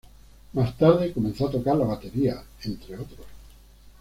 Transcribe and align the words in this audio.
Más 0.53 0.75
tarde 0.79 1.13
comenzó 1.13 1.47
a 1.47 1.51
tocar 1.51 1.75
la 1.75 1.85
batería, 1.85 2.43
entre 2.63 2.95
otros. 2.95 3.27